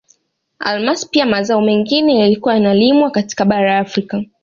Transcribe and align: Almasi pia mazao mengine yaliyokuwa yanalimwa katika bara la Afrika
Almasi 0.59 1.07
pia 1.09 1.25
mazao 1.25 1.61
mengine 1.61 2.19
yaliyokuwa 2.19 2.53
yanalimwa 2.53 3.11
katika 3.11 3.45
bara 3.45 3.71
la 3.73 3.79
Afrika 3.79 4.21